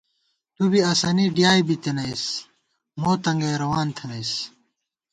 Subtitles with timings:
[0.55, 2.23] تُو بی اسَنی ڈیائےبِتَنَئیس
[3.01, 4.31] مو تنگَئ روان تھنَئیس